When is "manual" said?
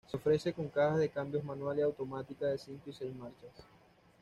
1.43-1.77